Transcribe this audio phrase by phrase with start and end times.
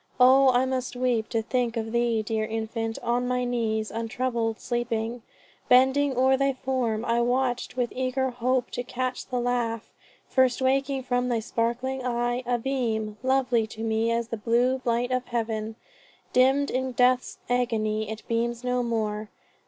[0.19, 5.21] O I must weep To think of thee, dear infant, on my knees Untroubled sleeping.
[5.69, 9.91] Bending o'er thy form, I watch'd with eager hope to catch the laugh
[10.27, 15.11] First waking from thy sparkling eye, a beam Lovely to me as the blue light
[15.11, 15.75] of heaven.
[16.33, 19.29] Dimm'd in death's agony, it beams no more!